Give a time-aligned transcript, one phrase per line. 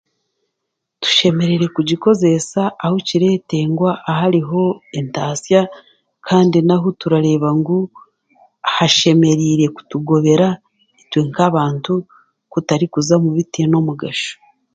[1.01, 4.63] Tushemereire kugikozesa ahu kireetengwa ahariho
[4.99, 5.61] entasya
[6.27, 7.77] kandi nahu turaareeba ngu
[8.75, 10.47] hashemereire kugobera
[11.01, 11.93] itwe nk'abantu
[12.51, 14.33] kutari kuza mu bitaine mugasho